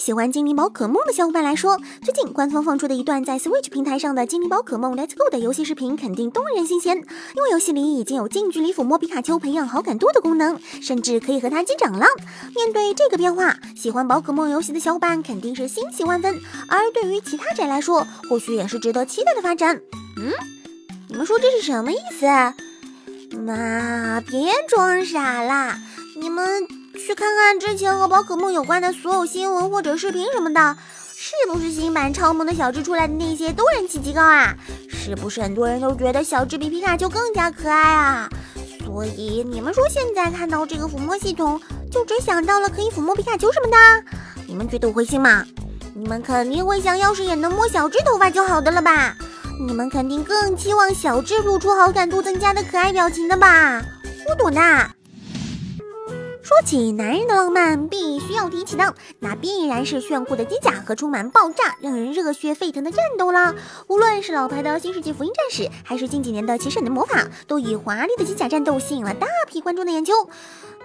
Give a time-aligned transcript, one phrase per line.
[0.00, 12.06] 喜欢精灵宝可梦的小伙伴来说，最近官方放出的一段在 Switch 平台上的精灵宝可梦 Let's Go 的游戏视频肯定动人心弦，因为游戏里已经有近距离抚摸皮卡丘、培养好感度的功能，甚至可以和它击掌了。
[12.56, 19.82] 面对这个变化，喜欢宝可梦游戏的小伙伴肯定是欣喜万分，而对于其他宅来说，或许也是值得期待的发展。
[20.16, 20.32] 嗯，
[21.08, 22.26] 你们说这是什么意思？
[23.36, 25.78] 妈，别装傻啦！
[26.18, 26.66] 你们
[27.06, 30.76] 去看看之前和宝可梦有关的所有新闻或者视频什么的，
[31.16, 34.54] 是不是新版超萌的小智出来的那些都人气极高啊？
[34.88, 38.28] 是不是很多人都觉得小智比皮卡丘更加可爱啊？
[38.84, 41.60] 所以你们说现在看到这个抚摸系统，
[41.90, 43.76] 就只想到了可以抚摸皮卡丘什么的？
[44.46, 45.44] 你们觉得我会信吗？
[45.94, 49.16] 你们肯定会想要是也能摸小智头发就好的了吧？
[49.66, 53.82] 你们肯定更期望小智露出好感度增加的可爱表情的吧？
[54.28, 54.60] 我懂的。
[56.50, 63.54] 说起男人的浪漫，必须要提起的，那必然是炫酷的机甲和充满爆炸、让人热血沸腾的战斗啦。
[63.86, 70.12] 无论是老牌的新世纪福音战士，还是近几年的骑士你的魔法，都以华丽的机甲战斗吸引了大批观众的眼球。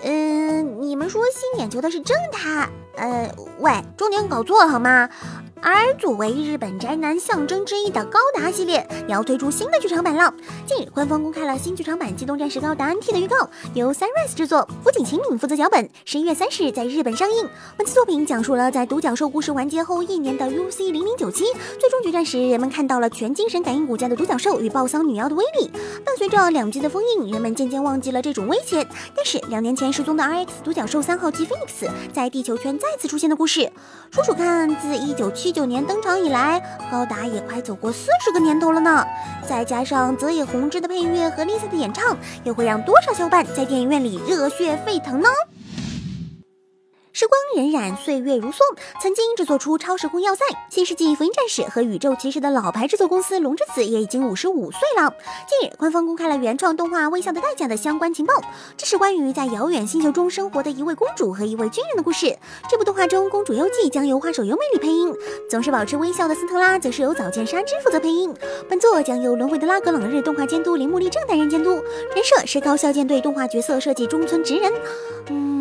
[0.04, 2.70] 嗯，你们说吸引眼球的是正太？
[2.98, 5.10] 呃，喂，重点搞错了好吗？
[5.68, 10.32] 而作为日本宅男象征之一的高达系列，也要推出新的剧场版了。
[10.64, 17.50] 近日，官方公开了新剧场版《机动战士高达 NT》的预告，由 Sunrise 制作，福井晴敏负责脚本，十一月三十日在日本上映。
[17.76, 21.46] 本次作品讲述了在独角兽故事完结后一年的 UC 零零九七
[21.80, 25.72] 最终决战时，人们看到了全精神感应骨架的独角兽与暴桑女妖的威力。
[26.06, 28.88] 伴随着两季的封印，人们渐渐忘记了这种威胁。
[29.16, 33.72] 但是两年前失踪的 RX 独角兽三号机 Phoenix 在地球圈再次出现的故事，
[34.12, 36.62] 数数看，自一九七九年登场以来，
[36.92, 39.08] 高达也快走过四十个年头了呢。
[39.48, 45.30] 再加上泽野弘之的配乐和 Lisa 的演唱，又会让多少小伙伴在电影院里热血沸腾呢？
[47.16, 48.58] 时光荏苒，岁月如梭。
[49.02, 55.14] 曾经制作出《超时空要塞》《新世纪福音战士》和《宇宙骑士》的老牌制作公司龙之子也已经五十五岁了。
[55.48, 58.34] 近日，官方公开了原创动画《微笑的代价》的相关情报。
[58.76, 62.38] 这是关于在遥远星球中生活的一位公主和一位军人的故事。
[62.70, 65.14] 这部动画中，公主优纪将由花手优美里配音，
[65.50, 68.36] 总是保持微笑的斯特拉则是由早见纱织负责配音。
[68.68, 71.76] 本作将由轮回的拉格朗日动画监督铃木利正担任监督。
[72.14, 74.70] 人设是高校舰队动画角色设计中村直人。
[75.30, 75.55] 嗯。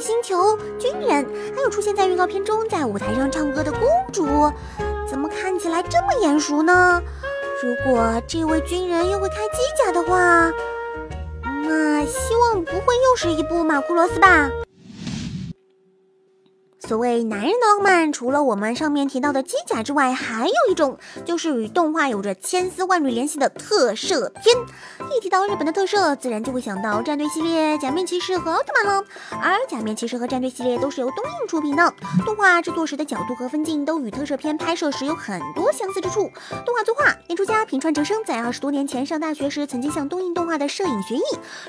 [0.00, 4.50] 星球，军人，还有出现在预告片中在舞台上唱歌的公主，
[5.08, 7.02] 怎么看起来这么眼熟呢？
[7.62, 10.52] 如果这位军人又会开机甲的话，
[11.64, 14.50] 那希望不会又是一部马库罗斯吧。
[16.86, 24.56] 所谓男人的浪漫，除了我们上面提到的机甲之外，还有一种，就是与动画有着千丝万缕联系的特摄片。
[25.10, 29.04] 一提到日本的特摄，自然就会想到战队系列、假面骑士和奥特曼了。
[29.42, 31.92] 而假面骑士和战队系列都是由东映出品的，
[32.24, 36.30] 动画制作时的角度和分镜都与特摄片拍摄时有很多相似之处。
[36.64, 41.22] 动画作画演出家平川哲生在二十多年前上大学时，曾经向东映动画的摄影学艺。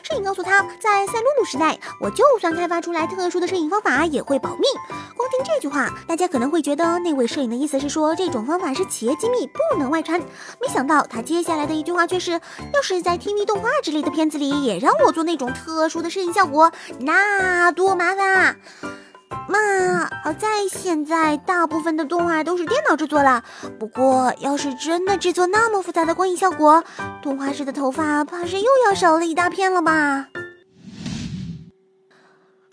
[0.03, 4.63] 摄影告诉他，在赛璐璐时代，我就算开发出来特殊的摄影方法，也会保命。
[5.16, 10.19] 光听这句话，大家可能会觉得那位摄影的意思是说这种方法是企业机密，不能外传。
[10.62, 18.56] 没想到他接下来的一句话却是：要是在 TV 动画之类的片子里也让我做那种特殊的摄影效果，那多麻烦啊！
[19.50, 23.44] 嘛，好在现在大部分的动画都是电脑制作了。
[23.79, 26.84] 不过要是真的制作那么复杂的光影效果，
[27.22, 30.28] 动画师的头发怕是又要少了一大片了吧？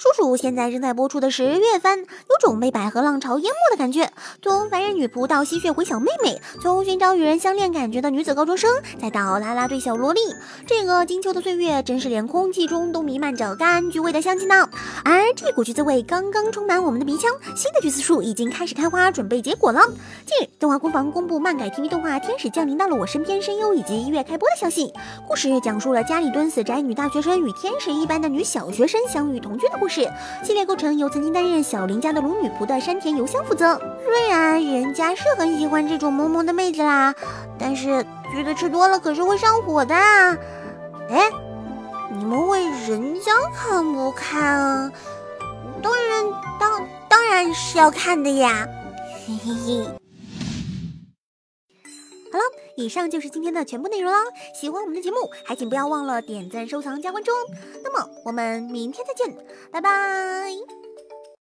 [0.04, 4.12] 叔叔现在正在播出的十月番，有种被百合浪潮淹没的感觉。
[4.42, 8.70] 从凡人女仆到吸血鬼小妹妹，从寻找与人相恋感觉的女子高中生，
[9.00, 10.20] 再到啦啦队小萝莉，
[10.66, 14.68] 这个金秋的岁月，真是连空气中都弥漫着柑橘味的香气呢。
[15.06, 19.80] 而这股橘子味刚刚充满我们的鼻腔，新的橘子树已经开始开花，准备结果了。
[20.26, 24.92] 近日，动画工坊公布漫改 TV 动画《天使降临到了我身边》声优以及一月开播的消息。
[25.26, 29.93] 故事讲述了家里蹲死宅女大学生与天使一般的女小学生相遇同居的故事。
[30.42, 33.78] 系列构成由曾经担任小林家的龙女仆的山田由香负责。
[34.04, 37.14] 虽然人家是很喜欢这种萌萌的妹子啦，
[37.58, 39.94] 但是橘子吃多了可是会上火的。
[39.94, 41.30] 哎，
[42.10, 44.92] 你们问人家看不看？
[45.82, 46.24] 当然，
[46.58, 48.66] 当当然是要看的呀。
[49.26, 49.84] 嘿嘿嘿。
[52.32, 52.44] 好了，
[52.76, 54.18] 以上就是今天的全部内容了。
[54.54, 57.36] 喜欢我们的节目，还请不要忘了点赞、收藏、加关注哦。
[57.82, 59.36] 那么我们明天再见，
[59.70, 60.83] 拜拜。